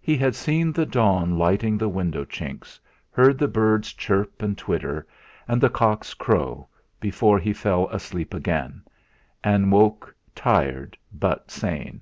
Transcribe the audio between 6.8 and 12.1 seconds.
before he fell asleep again, and awoke tired but sane.